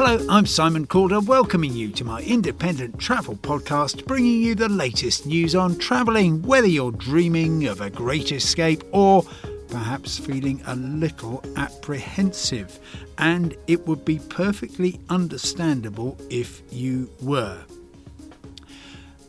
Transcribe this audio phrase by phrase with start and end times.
[0.00, 5.26] Hello, I'm Simon Calder, welcoming you to my independent travel podcast, bringing you the latest
[5.26, 9.24] news on travelling, whether you're dreaming of a great escape or
[9.66, 12.78] perhaps feeling a little apprehensive.
[13.18, 17.58] And it would be perfectly understandable if you were.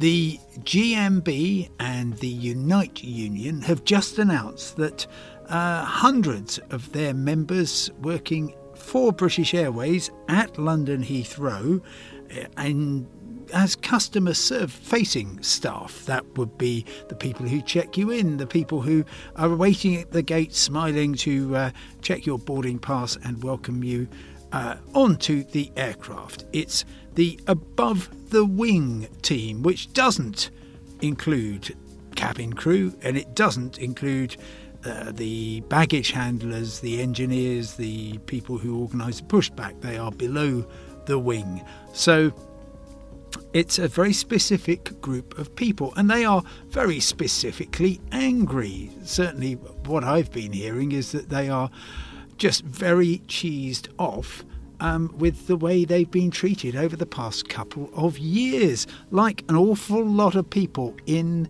[0.00, 5.06] The GMB and the Unite Union have just announced that
[5.48, 8.52] uh, hundreds of their members working
[8.86, 11.82] for British Airways at London Heathrow
[12.30, 13.06] uh, and
[13.52, 16.06] as customer serve facing staff.
[16.06, 20.12] That would be the people who check you in, the people who are waiting at
[20.12, 21.70] the gate smiling to uh,
[22.00, 24.06] check your boarding pass and welcome you
[24.52, 26.44] uh, onto the aircraft.
[26.52, 26.84] It's
[27.14, 30.50] the above the wing team, which doesn't
[31.00, 31.74] include
[32.14, 34.36] cabin crew and it doesn't include
[34.86, 39.80] uh, the baggage handlers, the engineers, the people who organise the pushback.
[39.80, 40.66] They are below
[41.06, 41.64] the wing.
[41.92, 42.32] So
[43.52, 48.90] it's a very specific group of people, and they are very specifically angry.
[49.04, 49.54] Certainly,
[49.86, 51.70] what I've been hearing is that they are
[52.38, 54.44] just very cheesed off
[54.80, 58.86] um, with the way they've been treated over the past couple of years.
[59.10, 61.48] Like an awful lot of people in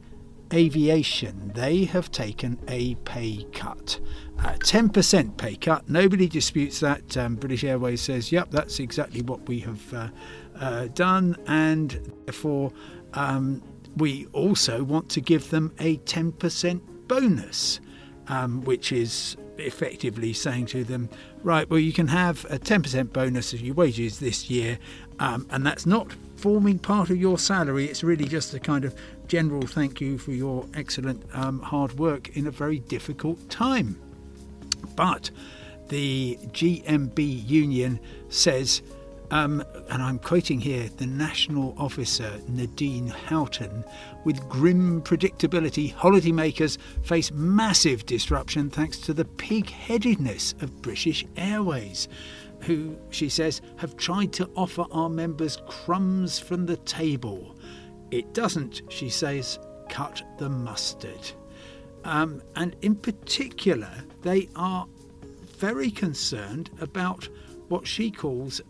[0.53, 4.01] aviation, they have taken a pay cut.
[4.39, 5.89] A 10% pay cut.
[5.89, 7.17] Nobody disputes that.
[7.17, 10.09] Um, British Airways says, yep, that's exactly what we have uh,
[10.61, 12.73] uh, done, and therefore
[13.15, 13.63] um,
[13.97, 17.81] we also want to give them a 10% bonus,
[18.29, 21.09] um, which is effectively saying to them,
[21.43, 24.79] right, well, you can have a 10% bonus of your wages this year,
[25.19, 27.87] um, and that's not forming part of your salary.
[27.87, 28.95] It's really just a kind of
[29.27, 34.01] general thank you for your excellent um, hard work in a very difficult time.
[34.95, 35.31] But
[35.89, 38.83] the GMB union says
[39.31, 43.85] um, and I'm quoting here the national officer Nadine Houghton
[44.25, 52.09] with grim predictability, holidaymakers face massive disruption thanks to the pig headedness of British Airways,
[52.61, 57.56] who, she says, have tried to offer our members crumbs from the table.
[58.11, 59.59] It doesn't, she says,
[59.89, 61.33] cut the mustard.
[62.05, 63.91] Um, and in particular,
[64.23, 64.87] they are
[65.59, 67.29] very concerned about
[67.69, 68.61] what she calls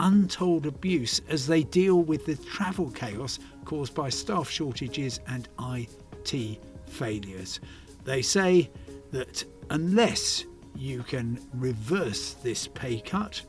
[0.00, 6.60] untold abuse as they deal with the travel chaos caused by staff shortages and IT
[6.86, 7.60] failures.
[8.04, 8.70] They say
[9.10, 13.42] that unless you can reverse this pay cut,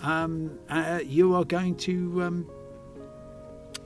[0.00, 2.50] um, uh, you are going to um,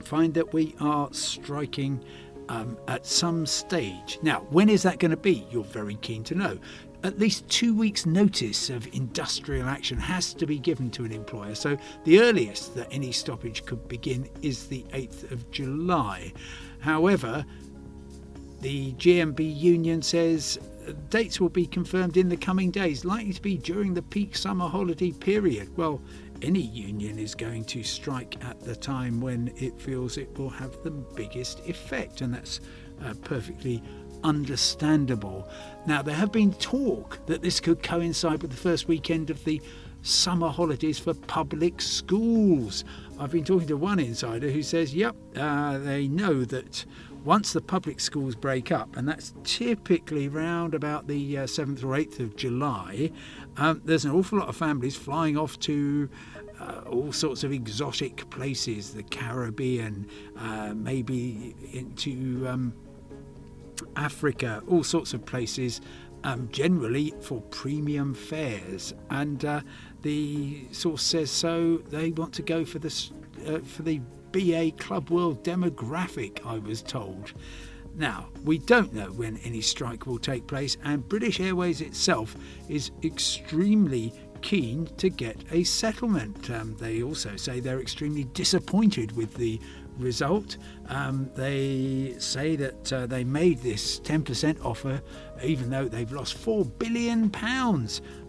[0.09, 2.03] find that we are striking
[2.49, 4.17] um, at some stage.
[4.23, 5.45] Now, when is that going to be?
[5.51, 6.57] You're very keen to know
[7.03, 11.55] at least two weeks' notice of industrial action has to be given to an employer.
[11.55, 16.33] So the earliest that any stoppage could begin is the 8th of July.
[16.79, 17.45] However,
[18.61, 20.59] the GMB union says
[21.09, 24.67] dates will be confirmed in the coming days, likely to be during the peak summer
[24.67, 25.75] holiday period.
[25.77, 26.01] Well,
[26.41, 30.83] any union is going to strike at the time when it feels it will have
[30.83, 32.61] the biggest effect, and that's
[33.03, 33.81] uh, perfectly
[34.23, 35.47] understandable.
[35.85, 39.61] Now, there have been talk that this could coincide with the first weekend of the
[40.01, 42.85] summer holidays for public schools.
[43.19, 46.85] I've been talking to one insider who says, yep, uh, they know that
[47.23, 51.97] once the public schools break up, and that's typically round about the uh, 7th or
[51.97, 53.11] 8th of July,
[53.57, 56.09] um, there's an awful lot of families flying off to
[56.59, 60.07] uh, all sorts of exotic places, the Caribbean,
[60.37, 62.73] uh, maybe into um,
[63.95, 65.81] Africa, all sorts of places,
[66.23, 68.93] um, generally for premium fares.
[69.09, 69.61] And uh,
[70.01, 73.11] the source says so they want to go for the
[73.47, 74.01] uh, for the
[74.31, 76.45] BA Club World demographic.
[76.45, 77.33] I was told.
[77.95, 82.35] Now, we don't know when any strike will take place, and British Airways itself
[82.69, 86.49] is extremely keen to get a settlement.
[86.49, 89.59] Um, they also say they're extremely disappointed with the
[89.99, 95.01] result, um, they say that uh, they made this 10% offer
[95.43, 97.31] even though they've lost £4 billion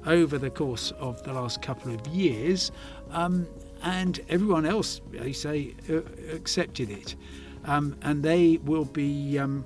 [0.06, 2.70] over the course of the last couple of years.
[3.10, 3.46] Um,
[3.82, 6.00] and everyone else, they say, uh,
[6.32, 7.16] accepted it.
[7.64, 9.64] Um, and they will be um,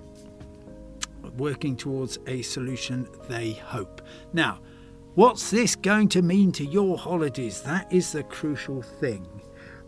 [1.37, 4.03] working towards a solution, they hope.
[4.33, 4.61] Now,
[5.15, 7.63] what's this going to mean to your holidays?
[7.63, 9.27] That is the crucial thing.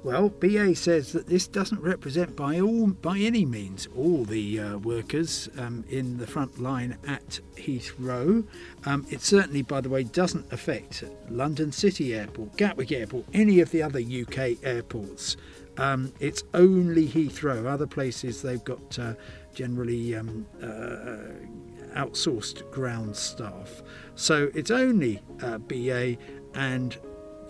[0.02, 4.78] Well, BA says that this doesn't represent by all, by any means, all the uh,
[4.78, 8.46] workers um, in the front line at Heathrow.
[8.84, 13.70] Um, it certainly, by the way, doesn't affect London City Airport, Gatwick Airport, any of
[13.72, 15.36] the other UK airports.
[15.78, 17.66] Um, it's only Heathrow.
[17.66, 19.14] Other places they've got uh,
[19.54, 23.82] generally um, uh, outsourced ground staff.
[24.14, 26.16] So it's only uh, BA
[26.54, 26.96] and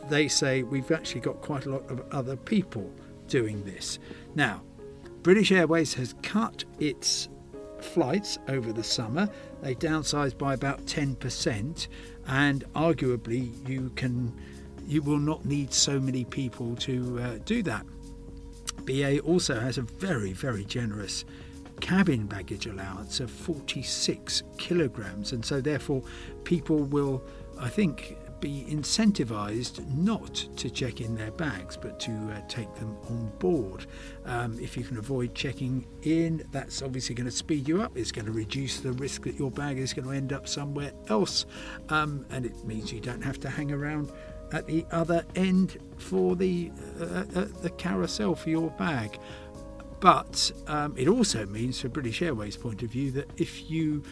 [0.08, 2.90] they say we've actually got quite a lot of other people
[3.28, 3.98] doing this.
[4.34, 4.62] Now,
[5.22, 7.28] British Airways has cut its
[7.80, 9.28] flights over the summer.
[9.62, 11.88] They downsized by about 10%,
[12.26, 14.34] and arguably you can
[14.86, 17.84] you will not need so many people to uh, do that.
[18.84, 21.24] BA also has a very very generous
[21.80, 26.02] cabin baggage allowance of 46 kilograms, and so therefore
[26.44, 27.22] people will,
[27.58, 32.96] I think, be incentivized not to check in their bags but to uh, take them
[33.08, 33.86] on board.
[34.24, 37.96] Um, if you can avoid checking in, that's obviously going to speed you up.
[37.96, 40.92] It's going to reduce the risk that your bag is going to end up somewhere
[41.08, 41.46] else,
[41.88, 44.12] um, and it means you don't have to hang around
[44.52, 49.18] at the other end for the uh, uh, the carousel for your bag.
[50.00, 54.02] But um, it also means, from British Airways' point of view, that if you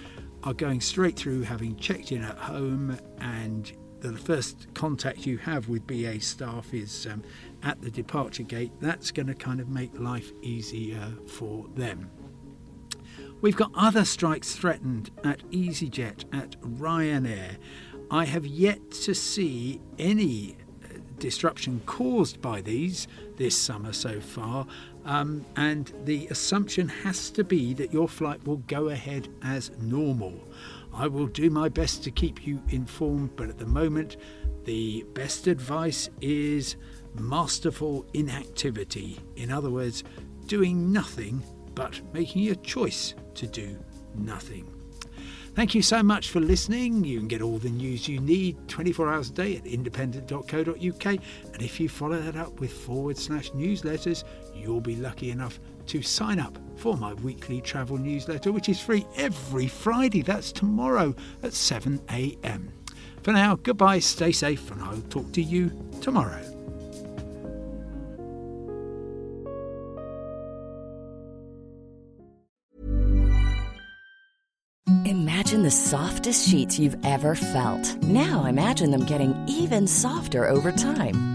[0.42, 3.72] are going straight through having checked in at home and
[4.12, 7.22] the first contact you have with BA staff is um,
[7.62, 12.10] at the departure gate, that's going to kind of make life easier for them.
[13.40, 17.56] We've got other strikes threatened at EasyJet, at Ryanair.
[18.10, 24.66] I have yet to see any uh, disruption caused by these this summer so far,
[25.04, 30.40] um, and the assumption has to be that your flight will go ahead as normal.
[30.94, 34.16] I will do my best to keep you informed, but at the moment,
[34.64, 36.76] the best advice is
[37.14, 39.18] masterful inactivity.
[39.36, 40.04] In other words,
[40.46, 41.42] doing nothing
[41.74, 43.76] but making a choice to do
[44.14, 44.70] nothing.
[45.54, 47.04] Thank you so much for listening.
[47.04, 51.06] You can get all the news you need 24 hours a day at independent.co.uk.
[51.06, 56.02] And if you follow that up with forward slash newsletters, you'll be lucky enough to
[56.02, 60.22] sign up for my weekly travel newsletter, which is free every Friday.
[60.22, 62.72] That's tomorrow at 7 a.m.
[63.22, 65.70] For now, goodbye, stay safe, and I'll talk to you
[66.00, 66.42] tomorrow.
[75.06, 78.02] Imagine the softest sheets you've ever felt.
[78.02, 81.33] Now imagine them getting even softer over time.